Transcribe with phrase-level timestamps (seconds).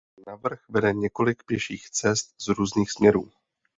[0.27, 3.31] Na vrch vede několik pěších cest z různých směrů.